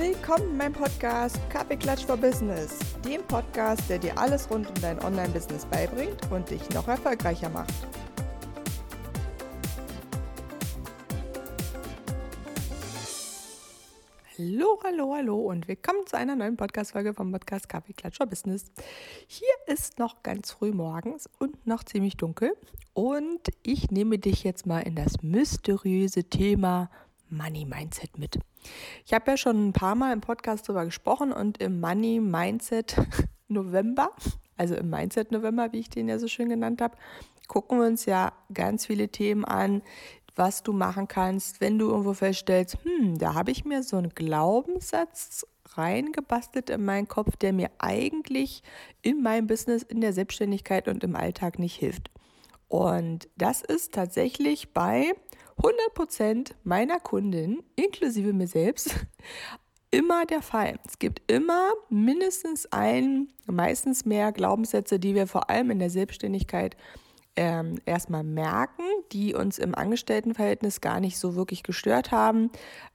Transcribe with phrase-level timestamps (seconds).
[0.00, 4.98] Willkommen in meinem Podcast Kaffeeklatsch for Business, dem Podcast, der dir alles rund um dein
[4.98, 7.74] Online-Business beibringt und dich noch erfolgreicher macht.
[14.38, 18.64] Hallo, hallo, hallo und willkommen zu einer neuen Podcast-Folge vom Podcast Kaffeeklatsch for Business.
[19.26, 22.56] Hier ist noch ganz früh morgens und noch ziemlich dunkel
[22.94, 26.88] und ich nehme dich jetzt mal in das mysteriöse Thema
[27.30, 28.38] Money Mindset mit.
[29.04, 32.96] Ich habe ja schon ein paar Mal im Podcast darüber gesprochen und im Money Mindset
[33.48, 34.10] November,
[34.56, 36.96] also im Mindset November, wie ich den ja so schön genannt habe,
[37.48, 39.82] gucken wir uns ja ganz viele Themen an,
[40.36, 44.10] was du machen kannst, wenn du irgendwo feststellst, hm, da habe ich mir so einen
[44.10, 48.62] Glaubenssatz reingebastelt in meinen Kopf, der mir eigentlich
[49.02, 52.10] in meinem Business, in der Selbstständigkeit und im Alltag nicht hilft.
[52.68, 55.12] Und das ist tatsächlich bei
[55.60, 58.94] 100% meiner Kunden, inklusive mir selbst,
[59.90, 60.78] immer der Fall.
[60.86, 66.76] Es gibt immer mindestens ein, meistens mehr Glaubenssätze, die wir vor allem in der Selbstständigkeit
[67.36, 72.50] ähm, erstmal merken, die uns im Angestelltenverhältnis gar nicht so wirklich gestört haben.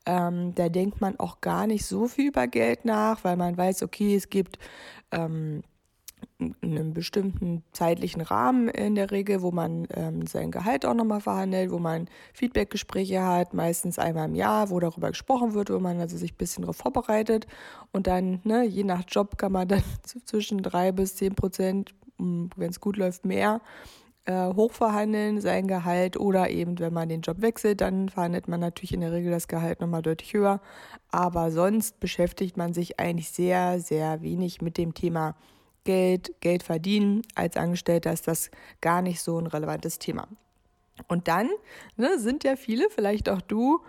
[0.05, 3.83] Ähm, da denkt man auch gar nicht so viel über Geld nach, weil man weiß,
[3.83, 4.59] okay, es gibt
[5.11, 5.63] ähm,
[6.39, 11.72] einem bestimmten zeitlichen Rahmen in der Regel, wo man ähm, sein Gehalt auch nochmal verhandelt,
[11.72, 16.17] wo man Feedbackgespräche hat, meistens einmal im Jahr, wo darüber gesprochen wird, wo man also
[16.17, 17.47] sich ein bisschen darauf vorbereitet
[17.94, 19.83] und dann, ne, je nach Job kann man dann
[20.25, 23.61] zwischen drei bis zehn Prozent, hm, wenn es gut läuft, mehr
[24.25, 28.94] äh, hochverhandeln, sein Gehalt oder eben, wenn man den Job wechselt, dann verhandelt man natürlich
[28.94, 30.61] in der Regel das Gehalt nochmal deutlich höher.
[31.11, 35.36] Aber sonst beschäftigt man sich eigentlich sehr, sehr wenig mit dem Thema
[35.86, 40.28] Geld, Geld verdienen als Angestellter ist das gar nicht so ein relevantes Thema.
[41.08, 41.50] Und dann
[41.95, 43.81] ne, sind ja viele, vielleicht auch du,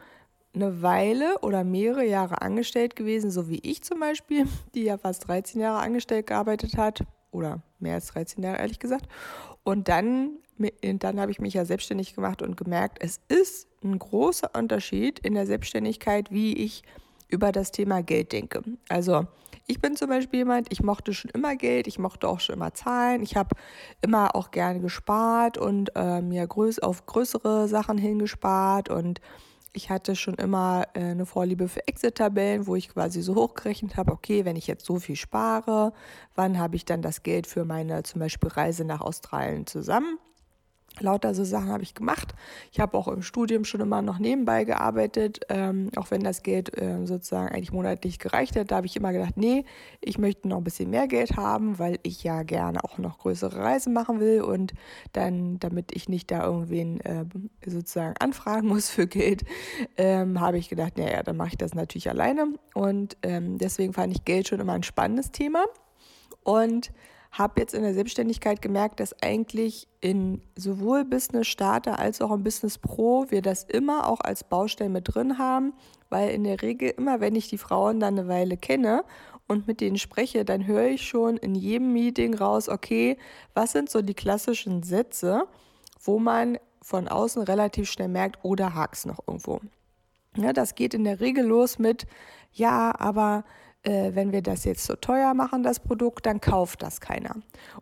[0.54, 5.28] eine Weile oder mehrere Jahre angestellt gewesen, so wie ich zum Beispiel, die ja fast
[5.28, 9.06] 13 Jahre angestellt gearbeitet hat oder mehr als 13 Jahre ehrlich gesagt.
[9.64, 10.38] Und dann,
[10.80, 15.34] dann habe ich mich ja selbstständig gemacht und gemerkt, es ist ein großer Unterschied in
[15.34, 16.82] der Selbstständigkeit, wie ich
[17.28, 18.62] über das Thema Geld denke.
[18.88, 19.26] Also
[19.66, 22.74] ich bin zum Beispiel jemand, ich mochte schon immer Geld, ich mochte auch schon immer
[22.74, 23.56] Zahlen, ich habe
[24.00, 29.20] immer auch gerne gespart und äh, mir größ auf größere Sachen hingespart und
[29.72, 34.12] ich hatte schon immer äh, eine Vorliebe für Exit-Tabellen, wo ich quasi so hochgerechnet habe,
[34.12, 35.92] okay, wenn ich jetzt so viel spare,
[36.34, 40.18] wann habe ich dann das Geld für meine zum Beispiel Reise nach Australien zusammen?
[41.00, 42.34] Lauter so Sachen habe ich gemacht.
[42.72, 46.76] Ich habe auch im Studium schon immer noch nebenbei gearbeitet, ähm, auch wenn das Geld
[46.80, 48.70] äh, sozusagen eigentlich monatlich gereicht hat.
[48.70, 49.64] Da habe ich immer gedacht, nee,
[50.00, 53.56] ich möchte noch ein bisschen mehr Geld haben, weil ich ja gerne auch noch größere
[53.56, 54.74] Reisen machen will und
[55.12, 57.24] dann, damit ich nicht da irgendwen äh,
[57.64, 59.44] sozusagen anfragen muss für Geld,
[59.96, 62.54] ähm, habe ich gedacht, naja, dann mache ich das natürlich alleine.
[62.74, 65.64] Und ähm, deswegen fand ich Geld schon immer ein spannendes Thema.
[66.42, 66.92] Und
[67.38, 72.42] habe jetzt in der Selbstständigkeit gemerkt, dass eigentlich in sowohl Business Starter als auch im
[72.42, 75.74] Business Pro wir das immer auch als Baustein mit drin haben,
[76.08, 79.04] weil in der Regel immer, wenn ich die Frauen dann eine Weile kenne
[79.48, 83.18] und mit denen spreche, dann höre ich schon in jedem Meeting raus, okay,
[83.54, 85.46] was sind so die klassischen Sätze,
[86.00, 89.60] wo man von außen relativ schnell merkt, oder oh, hak's noch irgendwo.
[90.36, 92.06] Ja, das geht in der Regel los mit,
[92.52, 93.44] ja, aber
[93.82, 97.36] äh, wenn wir das jetzt so teuer machen, das Produkt, dann kauft das keiner.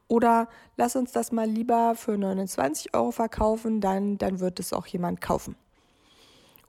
[0.09, 4.87] Oder lass uns das mal lieber für 29 Euro verkaufen, dann, dann wird es auch
[4.87, 5.57] jemand kaufen.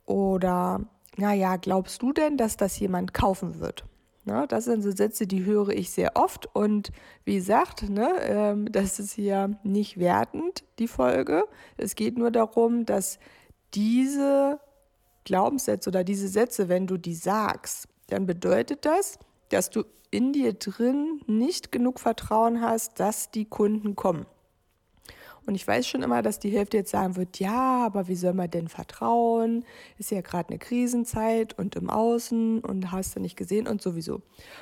[0.05, 0.81] Oder,
[1.17, 3.85] naja, glaubst du denn, dass das jemand kaufen wird?
[4.27, 6.47] Ne, das sind so Sätze, die höre ich sehr oft.
[6.55, 6.91] Und
[7.25, 11.43] wie gesagt, ne, ähm, das ist hier nicht wertend, die Folge.
[11.77, 13.19] Es geht nur darum, dass
[13.75, 14.59] diese
[15.25, 20.53] Glaubenssätze oder diese Sätze, wenn du die sagst, dann bedeutet das, dass du in dir
[20.53, 24.25] drin nicht genug Vertrauen hast, dass die Kunden kommen.
[25.45, 28.33] Und ich weiß schon immer, dass die Hälfte jetzt sagen wird, ja, aber wie soll
[28.33, 29.63] man denn vertrauen?
[29.97, 34.22] Ist ja gerade eine Krisenzeit und im Außen und hast du nicht gesehen und sowieso.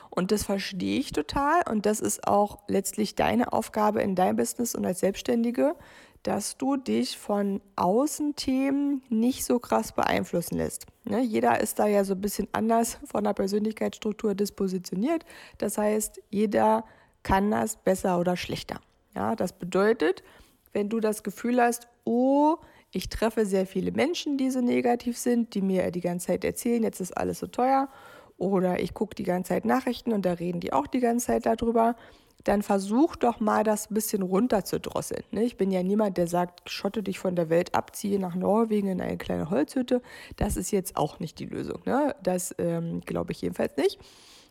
[0.10, 4.76] Und das verstehe ich total und das ist auch letztlich deine Aufgabe in deinem Business
[4.76, 5.76] und als Selbstständige,
[6.24, 10.88] dass du dich von Außenthemen nicht so krass beeinflussen lässt.
[11.04, 15.26] Ne, jeder ist da ja so ein bisschen anders von der Persönlichkeitsstruktur dispositioniert.
[15.58, 16.86] Das heißt, jeder
[17.24, 18.80] kann das besser oder schlechter.
[19.16, 20.24] Ja, das bedeutet,
[20.72, 22.56] wenn du das Gefühl hast, oh,
[22.92, 26.84] ich treffe sehr viele Menschen, die so negativ sind, die mir die ganze Zeit erzählen,
[26.84, 27.90] jetzt ist alles so teuer.
[28.38, 31.46] Oder ich gucke die ganze Zeit Nachrichten und da reden die auch die ganze Zeit
[31.46, 31.96] darüber.
[32.44, 35.24] Dann versuch doch mal das ein bisschen runterzudrosseln.
[35.32, 35.44] Ne?
[35.44, 38.90] Ich bin ja niemand, der sagt, schotte dich von der Welt ab, ziehe nach Norwegen
[38.90, 40.02] in eine kleine Holzhütte.
[40.36, 41.82] Das ist jetzt auch nicht die Lösung.
[41.86, 42.16] Ne?
[42.22, 44.00] Das ähm, glaube ich jedenfalls nicht.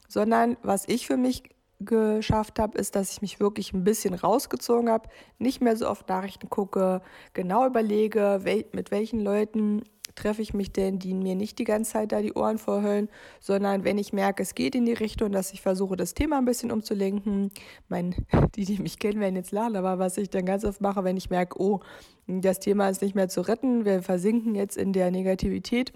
[0.08, 1.42] Sondern was ich für mich
[1.84, 5.08] geschafft habe, ist, dass ich mich wirklich ein bisschen rausgezogen habe,
[5.38, 7.02] nicht mehr so oft Nachrichten gucke,
[7.34, 9.82] genau überlege, wel mit welchen Leuten
[10.14, 13.08] treffe ich mich denn, die mir nicht die ganze Zeit da die Ohren vorhöllen,
[13.40, 16.44] sondern wenn ich merke, es geht in die Richtung, dass ich versuche, das Thema ein
[16.44, 17.50] bisschen umzulenken.
[17.88, 18.14] Mein,
[18.56, 21.16] die, die mich kennen, werden jetzt lachen, aber was ich dann ganz oft mache, wenn
[21.16, 21.80] ich merke, oh,
[22.26, 25.92] das Thema ist nicht mehr zu retten, wir versinken jetzt in der Negativität,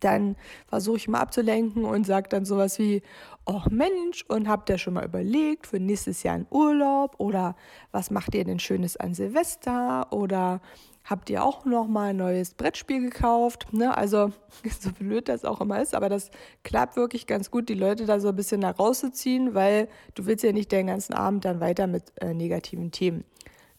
[0.00, 0.36] dann
[0.66, 3.02] versuche ich mal abzulenken und sage dann sowas wie,
[3.46, 7.56] oh Mensch, und habt ihr schon mal überlegt für nächstes Jahr einen Urlaub oder
[7.92, 10.60] was macht ihr denn Schönes an Silvester oder
[11.04, 13.72] habt ihr auch noch mal ein neues Brettspiel gekauft?
[13.72, 13.96] Ne?
[13.96, 14.32] Also
[14.80, 16.30] so blöd das auch immer ist, aber das
[16.62, 20.44] klappt wirklich ganz gut, die Leute da so ein bisschen nach rauszuziehen, weil du willst
[20.44, 23.24] ja nicht den ganzen Abend dann weiter mit äh, negativen Themen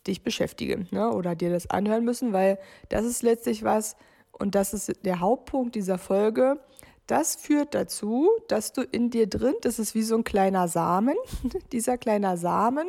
[0.08, 1.12] dich beschäftigen ne?
[1.12, 3.96] oder dir das anhören müssen, weil das ist letztlich was,
[4.32, 6.60] und das ist der Hauptpunkt dieser Folge,
[7.08, 11.16] das führt dazu, dass du in dir drin, das ist wie so ein kleiner Samen,
[11.72, 12.88] dieser kleiner Samen,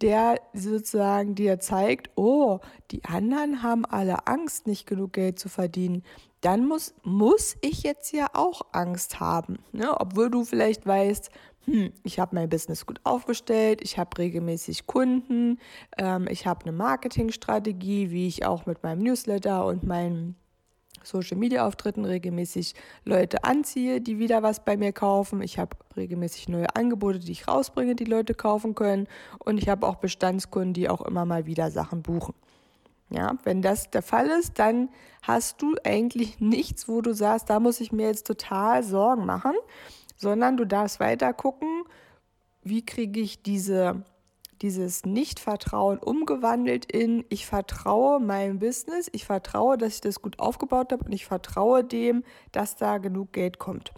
[0.00, 2.60] der sozusagen dir zeigt, oh,
[2.90, 6.02] die anderen haben alle Angst, nicht genug Geld zu verdienen.
[6.40, 9.58] Dann muss, muss ich jetzt ja auch Angst haben.
[9.72, 9.94] Ne?
[10.00, 11.30] Obwohl du vielleicht weißt,
[11.66, 15.58] hm, ich habe mein Business gut aufgestellt, ich habe regelmäßig Kunden,
[15.98, 20.36] ähm, ich habe eine Marketingstrategie, wie ich auch mit meinem Newsletter und meinen
[21.04, 22.74] Social-Media-Auftritten regelmäßig
[23.04, 25.42] Leute anziehe, die wieder was bei mir kaufen.
[25.42, 29.06] Ich habe regelmäßig neue Angebote, die ich rausbringe, die Leute kaufen können.
[29.38, 32.34] Und ich habe auch Bestandskunden, die auch immer mal wieder Sachen buchen.
[33.10, 34.88] Ja, wenn das der Fall ist, dann
[35.22, 39.54] hast du eigentlich nichts, wo du sagst, da muss ich mir jetzt total Sorgen machen,
[40.16, 41.82] sondern du darfst weiter gucken,
[42.62, 44.04] wie kriege ich diese
[44.62, 50.92] dieses Nicht-Vertrauen umgewandelt in ich vertraue meinem Business, ich vertraue, dass ich das gut aufgebaut
[50.92, 53.92] habe und ich vertraue dem, dass da genug Geld kommt.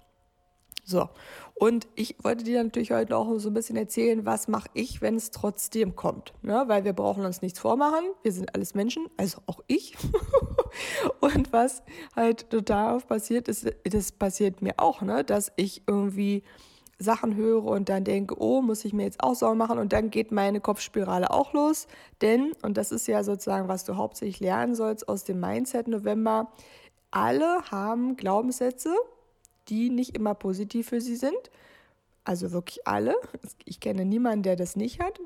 [0.85, 1.09] So,
[1.55, 5.15] und ich wollte dir natürlich heute auch so ein bisschen erzählen, was mache ich, wenn
[5.15, 6.33] es trotzdem kommt.
[6.43, 6.65] Ne?
[6.67, 9.97] Weil wir brauchen uns nichts vormachen, wir sind alles Menschen, also auch ich.
[11.21, 11.85] und was
[12.17, 15.23] halt total oft passiert ist, das passiert mir auch, ne?
[15.23, 16.43] dass ich irgendwie
[17.03, 20.11] Sachen höre und dann denke, oh, muss ich mir jetzt auch Sorgen machen und dann
[20.11, 21.87] geht meine Kopfspirale auch los.
[22.21, 26.53] Denn, und das ist ja sozusagen, was du hauptsächlich lernen sollst aus dem Mindset November,
[27.11, 28.95] alle haben Glaubenssätze,
[29.69, 31.51] die nicht immer positiv für sie sind.
[32.25, 33.15] Also wirklich alle.
[33.65, 35.21] Ich kenne niemanden, der das nicht hat.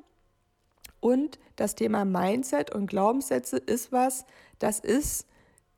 [1.00, 4.25] Und das Thema Mindset und Glaubenssätze ist was,
[4.58, 5.26] das ist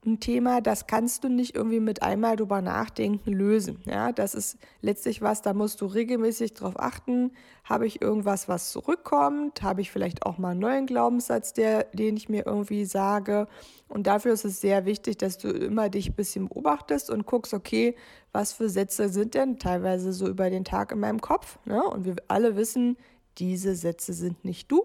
[0.06, 3.82] ein Thema, das kannst du nicht irgendwie mit einmal drüber nachdenken lösen.
[3.84, 7.32] Ja, das ist letztlich was, da musst du regelmäßig drauf achten.
[7.64, 9.62] Habe ich irgendwas, was zurückkommt?
[9.62, 13.48] Habe ich vielleicht auch mal einen neuen Glaubenssatz, der, den ich mir irgendwie sage?
[13.88, 17.52] Und dafür ist es sehr wichtig, dass du immer dich ein bisschen beobachtest und guckst,
[17.52, 17.96] okay,
[18.32, 21.58] was für Sätze sind denn teilweise so über den Tag in meinem Kopf?
[21.64, 21.82] Ne?
[21.82, 22.96] Und wir alle wissen,
[23.38, 24.84] diese Sätze sind nicht du,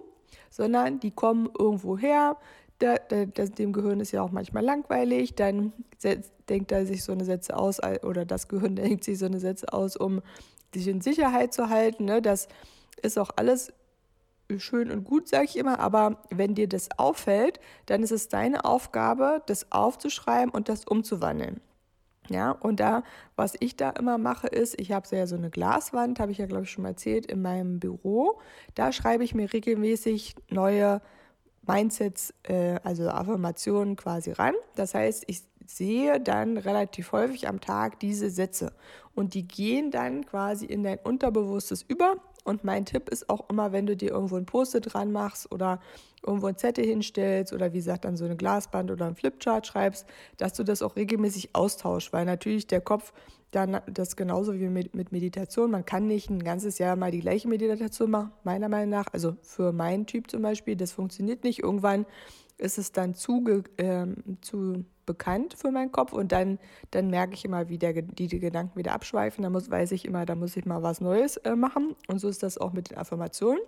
[0.49, 2.37] sondern die kommen irgendwo her
[2.83, 5.71] da, da, dem Gehirn ist ja auch manchmal langweilig, dann
[6.49, 9.71] denkt er sich so eine Sätze aus, oder das Gehirn denkt sich so eine Sätze
[9.71, 10.21] aus, um
[10.73, 12.05] sich in Sicherheit zu halten.
[12.05, 12.21] Ne?
[12.21, 12.47] Das
[13.01, 13.71] ist auch alles
[14.57, 18.65] schön und gut, sage ich immer, aber wenn dir das auffällt, dann ist es deine
[18.65, 21.61] Aufgabe, das aufzuschreiben und das umzuwandeln.
[22.29, 23.03] Ja, und da,
[23.35, 26.45] was ich da immer mache, ist, ich habe ja so eine Glaswand, habe ich ja,
[26.45, 28.39] glaube ich, schon mal erzählt, in meinem Büro.
[28.75, 31.01] Da schreibe ich mir regelmäßig neue
[31.67, 34.55] Mindsets, äh, also Affirmationen quasi ran.
[34.75, 38.73] Das heißt, ich sehe dann relativ häufig am Tag diese Sätze
[39.15, 42.15] und die gehen dann quasi in dein Unterbewusstes über.
[42.43, 45.79] Und mein Tipp ist auch immer, wenn du dir irgendwo ein Post-it dran machst oder
[46.25, 50.05] irgendwo ein Zettel hinstellst oder wie gesagt dann so eine Glasband oder ein Flipchart schreibst,
[50.37, 53.13] dass du das auch regelmäßig austauschst, weil natürlich der Kopf
[53.55, 55.71] dann das genauso wie mit, mit Meditation.
[55.71, 59.05] Man kann nicht ein ganzes Jahr mal die gleiche Meditation machen, meiner Meinung nach.
[59.13, 61.59] Also für meinen Typ zum Beispiel, das funktioniert nicht.
[61.59, 62.05] Irgendwann
[62.57, 63.43] ist es dann zu,
[63.77, 64.05] äh,
[64.41, 66.59] zu bekannt für meinen Kopf und dann,
[66.91, 69.43] dann merke ich immer, wie der, die, die Gedanken wieder abschweifen.
[69.43, 71.95] Da muss, weiß ich immer, da muss ich mal was Neues äh, machen.
[72.07, 73.61] Und so ist das auch mit den Affirmationen.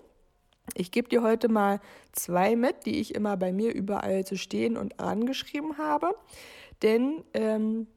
[0.73, 1.79] Ich gebe dir heute mal
[2.11, 6.15] zwei mit, die ich immer bei mir überall zu stehen und angeschrieben habe.
[6.81, 7.87] Denn ähm,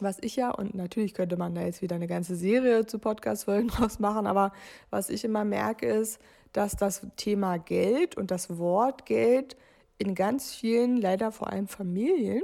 [0.00, 3.68] was ich ja, und natürlich könnte man da jetzt wieder eine ganze Serie zu Podcast-Folgen
[3.68, 4.52] draus machen, aber
[4.90, 6.20] was ich immer merke, ist,
[6.52, 9.56] dass das Thema Geld und das Wort Geld
[9.98, 12.42] in ganz vielen, leider vor allem Familien,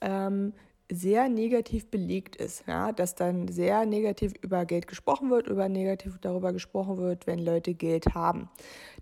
[0.00, 0.52] ähm,
[0.90, 6.18] sehr negativ belegt ist, ja, dass dann sehr negativ über Geld gesprochen wird, über negativ
[6.20, 8.50] darüber gesprochen wird, wenn Leute Geld haben.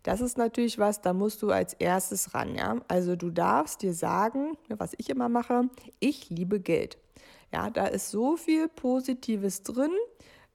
[0.03, 2.77] Das ist natürlich was, da musst du als erstes ran, ja.
[2.89, 5.69] Also du darfst dir sagen, was ich immer mache,
[5.99, 6.99] ich liebe Geld.
[7.53, 9.91] Ja, da ist so viel Positives drin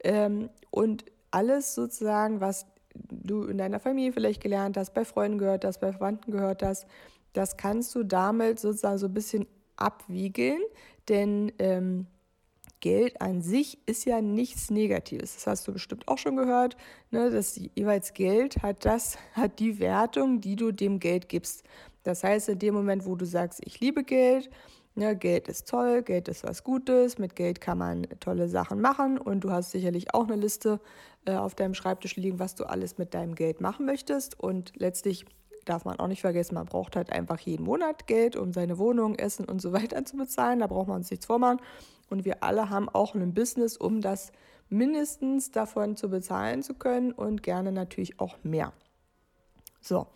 [0.03, 5.65] ähm, und alles sozusagen, was du in deiner Familie vielleicht gelernt hast, bei Freunden gehört
[5.65, 6.87] hast, bei Verwandten gehört hast,
[7.33, 10.61] das kannst du damit sozusagen so ein bisschen abwiegeln,
[11.09, 12.07] denn ähm,
[12.79, 15.33] Geld an sich ist ja nichts Negatives.
[15.33, 16.77] Das hast du bestimmt auch schon gehört.
[17.09, 17.31] Ne?
[17.31, 21.63] Das jeweils Geld hat das, hat die Wertung, die du dem Geld gibst.
[22.03, 24.49] Das heißt, in dem Moment, wo du sagst, ich liebe Geld,
[24.95, 29.17] ne, Geld ist toll, Geld ist was Gutes, mit Geld kann man tolle Sachen machen
[29.17, 30.79] und du hast sicherlich auch eine Liste
[31.25, 34.39] äh, auf deinem Schreibtisch liegen, was du alles mit deinem Geld machen möchtest.
[34.39, 35.25] Und letztlich
[35.65, 39.15] darf man auch nicht vergessen, man braucht halt einfach jeden Monat Geld, um seine Wohnung,
[39.15, 40.59] Essen und so weiter zu bezahlen.
[40.59, 41.59] Da braucht man uns nichts vormachen.
[42.09, 44.31] Und wir alle haben auch ein Business, um das
[44.69, 48.73] mindestens davon zu bezahlen zu können und gerne natürlich auch mehr.
[49.85, 50.07] So,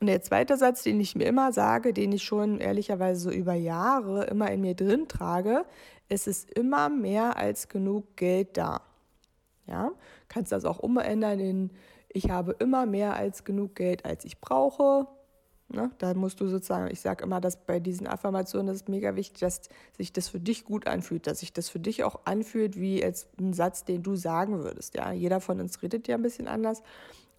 [0.00, 3.54] und der zweite Satz, den ich mir immer sage, den ich schon ehrlicherweise so über
[3.54, 5.64] Jahre immer in mir drin trage,
[6.08, 8.80] es ist immer mehr als genug Geld da.
[9.66, 9.90] Ja,
[10.28, 11.70] kannst das auch umändern in
[12.10, 15.06] ich habe immer mehr als genug Geld, als ich brauche.
[15.68, 15.90] Ne?
[15.98, 19.40] Da musst du sozusagen, ich sage immer, dass bei diesen Affirmationen das ist mega wichtig,
[19.40, 19.60] dass
[19.96, 23.28] sich das für dich gut anfühlt, dass sich das für dich auch anfühlt wie als
[23.38, 24.94] ein Satz, den du sagen würdest.
[24.94, 26.82] Ja, jeder von uns redet ja ein bisschen anders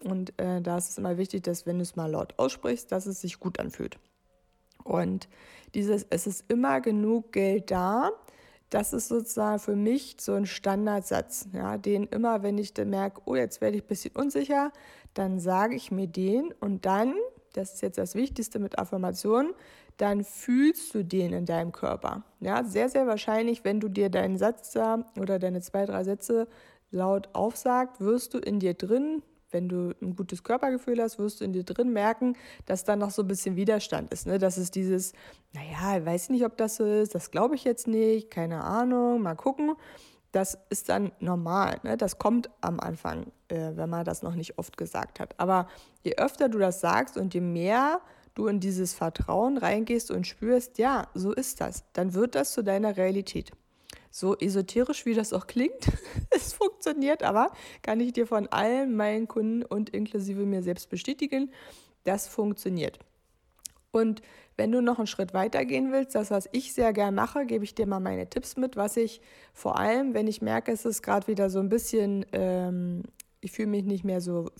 [0.04, 3.06] und äh, da ist es immer wichtig, dass wenn du es mal laut aussprichst, dass
[3.06, 3.98] es sich gut anfühlt.
[4.82, 5.28] Und
[5.74, 8.10] dieses, es ist immer genug Geld da,
[8.70, 13.20] das ist sozusagen für mich so ein Standardsatz, ja, den immer, wenn ich dann merke,
[13.26, 14.72] oh, jetzt werde ich ein bisschen unsicher,
[15.14, 17.14] dann sage ich mir den und dann,
[17.52, 19.52] das ist jetzt das Wichtigste mit Affirmationen,
[19.96, 22.22] dann fühlst du den in deinem Körper.
[22.38, 26.48] Ja, sehr, sehr wahrscheinlich, wenn du dir deinen Satz da oder deine zwei, drei Sätze
[26.90, 31.44] laut aufsagt, wirst du in dir drin wenn du ein gutes Körpergefühl hast, wirst du
[31.44, 34.26] in dir drin merken, dass da noch so ein bisschen Widerstand ist.
[34.26, 34.38] Ne?
[34.38, 35.12] Das ist dieses,
[35.52, 39.22] naja, ich weiß nicht, ob das so ist, das glaube ich jetzt nicht, keine Ahnung,
[39.22, 39.74] mal gucken.
[40.32, 41.80] Das ist dann normal.
[41.82, 41.96] Ne?
[41.96, 45.34] Das kommt am Anfang, äh, wenn man das noch nicht oft gesagt hat.
[45.38, 45.68] Aber
[46.02, 48.00] je öfter du das sagst und je mehr
[48.34, 52.62] du in dieses Vertrauen reingehst und spürst, ja, so ist das, dann wird das zu
[52.62, 53.50] deiner Realität.
[54.10, 55.86] So esoterisch, wie das auch klingt,
[56.30, 57.52] es funktioniert aber,
[57.82, 61.50] kann ich dir von allen meinen Kunden und inklusive mir selbst bestätigen,
[62.04, 62.98] das funktioniert.
[63.92, 64.22] Und
[64.56, 67.64] wenn du noch einen Schritt weiter gehen willst, das, was ich sehr gern mache, gebe
[67.64, 69.20] ich dir mal meine Tipps mit, was ich
[69.54, 73.02] vor allem, wenn ich merke, es ist gerade wieder so ein bisschen, ähm,
[73.40, 74.50] ich fühle mich nicht mehr so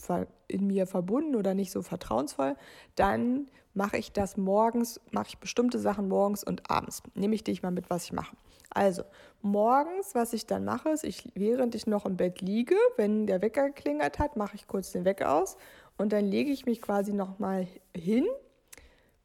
[0.48, 2.56] in mir verbunden oder nicht so vertrauensvoll,
[2.94, 7.02] dann mache ich das morgens, mache ich bestimmte Sachen morgens und abends.
[7.14, 8.36] Nehme ich dich mal mit, was ich mache.
[8.70, 9.02] Also,
[9.42, 13.42] morgens, was ich dann mache, ist, ich, während ich noch im Bett liege, wenn der
[13.42, 15.56] Wecker geklingert hat, mache ich kurz den Wecker aus
[15.98, 18.26] und dann lege ich mich quasi nochmal hin,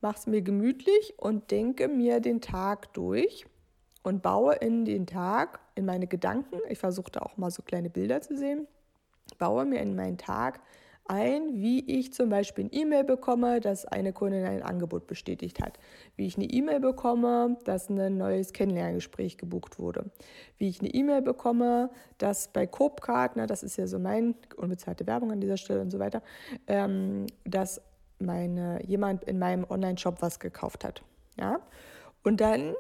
[0.02, 3.46] mache es mir gemütlich und denke mir den Tag durch
[4.04, 7.90] und baue in den Tag, in meine Gedanken, ich versuche da auch mal so kleine
[7.90, 8.68] Bilder zu sehen,
[9.38, 10.60] baue mir in meinen Tag
[11.08, 15.78] ein, wie ich zum Beispiel ein E-Mail bekomme, dass eine Kundin ein Angebot bestätigt hat,
[16.16, 20.10] wie ich eine E-Mail bekomme, dass ein neues Kennenlerngespräch gebucht wurde,
[20.58, 25.32] wie ich eine E-Mail bekomme, dass bei Copcard, das ist ja so mein unbezahlte Werbung
[25.32, 26.24] an dieser Stelle und so weiter,
[26.68, 27.82] ähm, dass
[28.18, 31.04] meine, jemand in meinem Online-Shop was gekauft hat.
[31.38, 31.60] Ja?
[32.24, 32.74] Und dann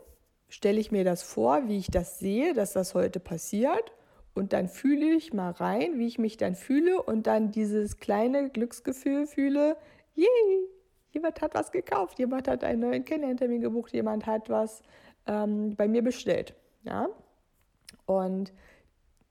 [0.49, 3.91] stelle ich mir das vor, wie ich das sehe, dass das heute passiert
[4.35, 8.49] und dann fühle ich mal rein, wie ich mich dann fühle und dann dieses kleine
[8.49, 9.77] Glücksgefühl fühle,
[10.13, 10.69] yay,
[11.11, 14.83] jemand hat was gekauft, jemand hat einen neuen Kennenlerntermin gebucht, jemand hat was
[15.25, 16.53] ähm, bei mir bestellt.
[16.83, 17.07] Ja?
[18.05, 18.53] Und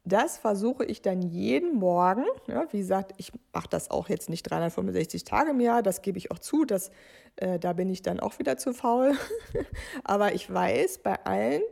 [0.06, 2.24] das versuche ich dann jeden Morgen.
[2.46, 6.18] Ja, wie gesagt, ich mache das auch jetzt nicht 365 Tage im Jahr, das gebe
[6.18, 6.90] ich auch zu, dass,
[7.36, 9.12] äh, da bin ich dann auch wieder zu faul.
[10.04, 11.62] Aber ich weiß bei allen,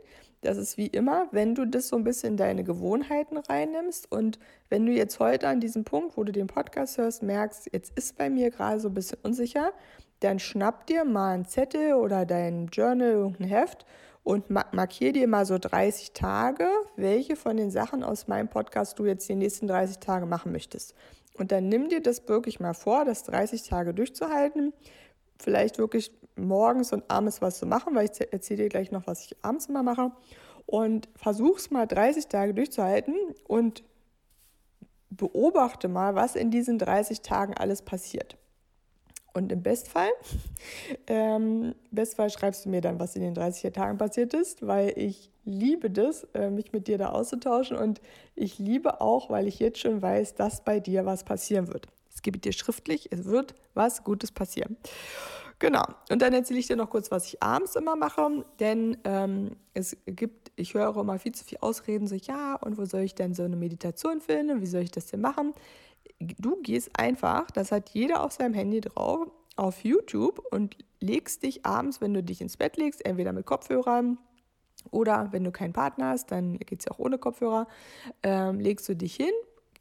[0.43, 4.39] das ist wie immer, wenn du das so ein bisschen in deine Gewohnheiten reinnimmst und
[4.69, 8.17] wenn du jetzt heute an diesem Punkt, wo du den Podcast hörst, merkst, jetzt ist
[8.17, 9.71] bei mir gerade so ein bisschen unsicher,
[10.19, 13.85] dann schnapp dir mal einen Zettel oder dein Journal, irgendein Heft
[14.23, 19.05] und markier dir mal so 30 Tage, welche von den Sachen aus meinem Podcast du
[19.05, 20.95] jetzt die nächsten 30 Tage machen möchtest.
[21.35, 24.71] Und dann nimm dir das wirklich mal vor, das 30 Tage durchzuhalten
[25.39, 29.25] vielleicht wirklich morgens und abends was zu machen, weil ich erzähle dir gleich noch, was
[29.25, 30.11] ich abends immer mache.
[30.65, 33.15] Und versuch's mal 30 Tage durchzuhalten
[33.47, 33.83] und
[35.09, 38.37] beobachte mal, was in diesen 30 Tagen alles passiert.
[39.33, 40.09] Und im Bestfall,
[41.07, 45.31] ähm, Bestfall schreibst du mir dann, was in den 30 Tagen passiert ist, weil ich
[45.43, 47.99] liebe das, äh, mich mit dir da auszutauschen und
[48.35, 51.87] ich liebe auch, weil ich jetzt schon weiß, dass bei dir was passieren wird.
[52.13, 54.77] Es gebe dir schriftlich, es wird was Gutes passieren.
[55.59, 55.85] Genau.
[56.09, 59.95] Und dann erzähle ich dir noch kurz, was ich abends immer mache, denn ähm, es
[60.05, 63.33] gibt, ich höre immer viel zu viel Ausreden, so ja, und wo soll ich denn
[63.33, 64.61] so eine Meditation finden?
[64.61, 65.53] Wie soll ich das denn machen?
[66.19, 71.65] Du gehst einfach, das hat jeder auf seinem Handy drauf, auf YouTube und legst dich
[71.65, 74.17] abends, wenn du dich ins Bett legst, entweder mit Kopfhörern
[74.91, 77.67] oder wenn du keinen Partner hast, dann geht es ja auch ohne Kopfhörer,
[78.23, 79.31] ähm, legst du dich hin,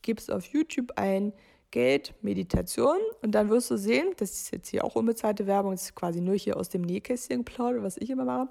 [0.02, 1.32] gibst auf YouTube ein
[1.72, 5.82] Geld, Meditation und dann wirst du sehen, das ist jetzt hier auch unbezahlte Werbung, das
[5.82, 8.48] ist quasi nur hier aus dem Nähkästchen geplaudert, was ich immer mache.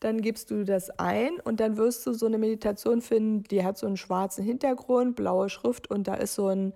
[0.00, 3.78] Dann gibst du das ein und dann wirst du so eine Meditation finden, die hat
[3.78, 6.74] so einen schwarzen Hintergrund, blaue Schrift und da ist so ein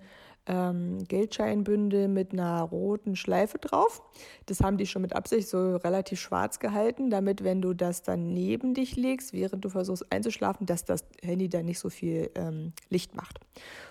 [0.49, 4.01] ähm, Geldscheinbündel mit einer roten Schleife drauf.
[4.47, 8.33] Das haben die schon mit Absicht so relativ schwarz gehalten, damit, wenn du das dann
[8.33, 12.73] neben dich legst, während du versuchst einzuschlafen, dass das Handy dann nicht so viel ähm,
[12.89, 13.39] Licht macht.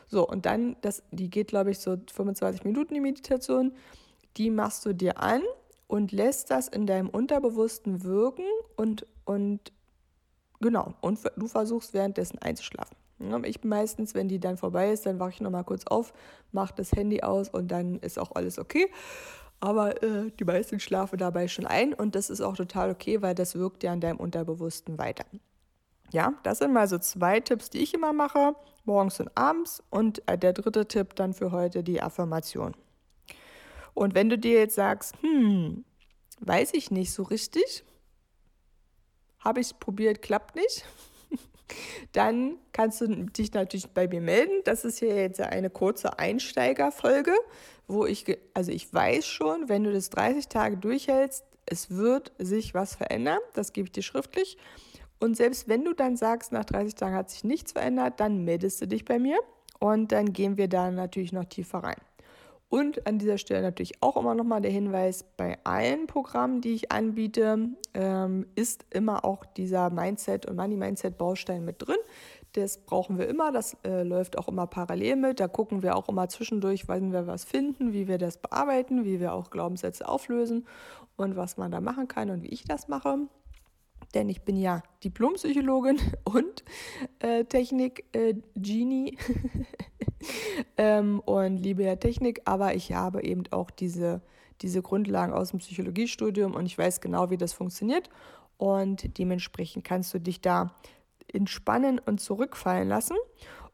[0.09, 3.73] So, und dann, das, die geht, glaube ich, so 25 Minuten die Meditation.
[4.37, 5.43] Die machst du dir an
[5.87, 8.45] und lässt das in deinem Unterbewussten wirken
[8.77, 9.73] und, und
[10.61, 12.97] genau, und du versuchst währenddessen einzuschlafen.
[13.45, 16.13] Ich meistens, wenn die dann vorbei ist, dann wache ich nochmal kurz auf,
[16.53, 18.91] mache das Handy aus und dann ist auch alles okay.
[19.61, 23.35] Aber äh, die meisten schlafen dabei schon ein und das ist auch total okay, weil
[23.35, 25.25] das wirkt ja an deinem Unterbewussten weiter.
[26.13, 29.83] Ja, das sind mal so zwei Tipps, die ich immer mache, morgens und abends.
[29.91, 32.75] Und äh, der dritte Tipp dann für heute die Affirmation.
[33.95, 35.85] Und wenn du dir jetzt sagst, hm,
[36.41, 37.85] weiß ich nicht so richtig,
[39.41, 40.85] habe ich es probiert, klappt nicht,
[42.13, 44.63] dann kannst du dich natürlich bei mir melden.
[44.65, 47.33] Das ist hier jetzt eine kurze Einsteigerfolge,
[47.87, 52.75] wo ich, also ich weiß schon, wenn du das 30 Tage durchhältst, es wird sich
[52.75, 53.41] was verändern.
[53.55, 54.57] Das gebe ich dir schriftlich.
[55.21, 58.81] Und selbst wenn du dann sagst, nach 30 Tagen hat sich nichts verändert, dann meldest
[58.81, 59.39] du dich bei mir
[59.81, 61.97] und dann gehen wir da natürlich noch tiefer rein.
[62.71, 66.93] Und an dieser Stelle natürlich auch immer nochmal der Hinweis, bei allen Programmen, die ich
[66.93, 71.97] anbiete, ähm, ist immer auch dieser Mindset- und Money-Mindset-Baustein mit drin.
[72.53, 75.41] Das brauchen wir immer, das äh, läuft auch immer parallel mit.
[75.41, 79.19] Da gucken wir auch immer zwischendurch, wenn wir was finden, wie wir das bearbeiten, wie
[79.19, 80.67] wir auch Glaubenssätze auflösen
[81.17, 83.29] und was man da machen kann und wie ich das mache
[84.15, 86.65] denn ich bin ja Diplompsychologin und
[87.19, 89.98] äh, Technik-Genie äh,
[90.77, 94.21] ähm, und liebe ja Technik, aber ich habe eben auch diese,
[94.61, 98.11] diese Grundlagen aus dem Psychologiestudium und ich weiß genau, wie das funktioniert
[98.57, 100.75] und dementsprechend kannst du dich da
[101.33, 103.17] entspannen und zurückfallen lassen.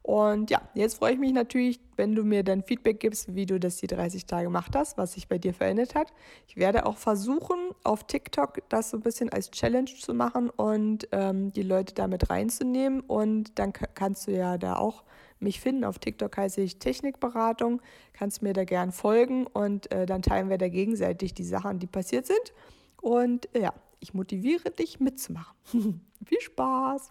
[0.05, 3.59] Und ja, jetzt freue ich mich natürlich, wenn du mir dann Feedback gibst, wie du
[3.59, 6.13] das die 30 Tage gemacht hast, was sich bei dir verändert hat.
[6.47, 11.09] Ich werde auch versuchen, auf TikTok das so ein bisschen als Challenge zu machen und
[11.13, 13.01] ähm, die Leute damit reinzunehmen.
[13.01, 15.05] Und dann kannst du ja da auch
[15.41, 15.85] mich finden.
[15.85, 17.81] Auf TikTok heiße ich Technikberatung.
[18.13, 21.87] Kannst mir da gern folgen und äh, dann teilen wir da gegenseitig die Sachen, die
[21.87, 22.53] passiert sind.
[23.01, 25.55] Und äh, ja, ich motiviere dich mitzumachen.
[26.27, 27.11] Viel Spaß!